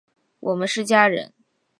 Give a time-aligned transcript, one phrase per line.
[0.39, 1.31] 我们是家人！